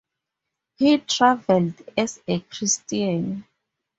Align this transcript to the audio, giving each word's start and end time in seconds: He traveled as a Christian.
He 0.77 0.97
traveled 0.97 1.75
as 1.95 2.23
a 2.27 2.39
Christian. 2.39 3.45